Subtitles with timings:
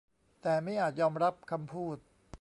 [0.41, 1.97] แต่มิอาจยอมรับคำพูด